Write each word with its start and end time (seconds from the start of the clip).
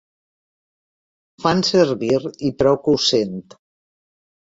Fan 1.45 1.63
servir 1.69 2.11
i 2.51 2.53
prou 2.65 2.83
que 2.89 2.97
ho 2.99 3.07
sent. 3.13 3.41